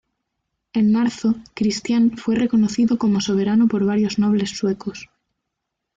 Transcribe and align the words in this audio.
En 0.73 0.91
marzo, 0.91 1.35
Cristián 1.53 2.17
fue 2.17 2.33
reconocido 2.33 2.97
como 2.97 3.21
soberano 3.21 3.67
por 3.67 3.85
varios 3.85 4.17
nobles 4.17 4.49
suecos. 4.49 5.11